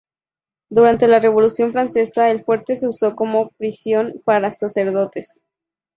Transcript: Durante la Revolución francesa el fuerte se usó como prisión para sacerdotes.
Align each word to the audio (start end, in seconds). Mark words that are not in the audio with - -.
Durante 0.71 1.07
la 1.07 1.19
Revolución 1.19 1.71
francesa 1.73 2.31
el 2.31 2.43
fuerte 2.43 2.75
se 2.75 2.87
usó 2.87 3.15
como 3.15 3.49
prisión 3.49 4.19
para 4.25 4.49
sacerdotes. 4.49 5.43